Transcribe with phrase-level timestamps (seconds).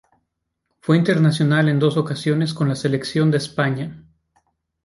[0.79, 4.03] Fue internacional en dos ocasiones con la selección de España.